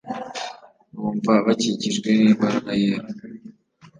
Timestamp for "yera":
2.81-3.07